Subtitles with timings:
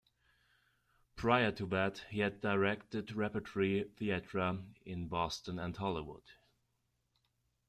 [1.15, 6.23] Prior to that, he had directed repertory theatera in Boston and Hollywood.